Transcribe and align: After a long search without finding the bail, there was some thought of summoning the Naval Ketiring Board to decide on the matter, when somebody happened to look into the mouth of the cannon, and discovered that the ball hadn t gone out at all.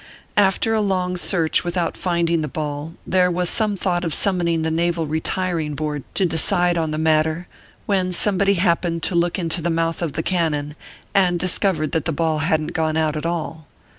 After 0.35 0.73
a 0.73 0.81
long 0.81 1.15
search 1.15 1.63
without 1.63 1.95
finding 1.95 2.41
the 2.41 2.47
bail, 2.47 2.93
there 3.05 3.29
was 3.29 3.51
some 3.51 3.77
thought 3.77 4.03
of 4.03 4.15
summoning 4.15 4.63
the 4.63 4.71
Naval 4.71 5.05
Ketiring 5.05 5.75
Board 5.75 6.03
to 6.15 6.25
decide 6.25 6.75
on 6.75 6.89
the 6.89 6.97
matter, 6.97 7.45
when 7.85 8.11
somebody 8.11 8.55
happened 8.55 9.03
to 9.03 9.13
look 9.13 9.37
into 9.37 9.61
the 9.61 9.69
mouth 9.69 10.01
of 10.01 10.13
the 10.13 10.23
cannon, 10.23 10.75
and 11.13 11.37
discovered 11.39 11.91
that 11.91 12.05
the 12.05 12.11
ball 12.13 12.39
hadn 12.39 12.65
t 12.69 12.73
gone 12.73 12.97
out 12.97 13.15
at 13.15 13.27
all. 13.27 13.67